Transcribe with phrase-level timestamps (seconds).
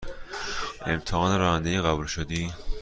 [0.85, 2.53] امتحان رانندگی قبول شدی؟